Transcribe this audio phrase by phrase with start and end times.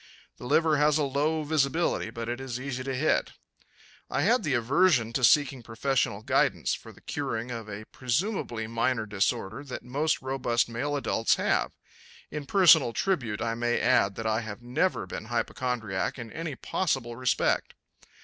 [0.37, 3.33] The liver has a low visibility but is easy to hit.
[4.09, 9.05] I had the aversion to seeking professional guidance for the curing of a presumably minor
[9.05, 11.73] disorder that most robust male adults have.
[12.31, 17.15] In personal tribute I may add that I have never been hypochondriac in any possible
[17.15, 17.75] respect.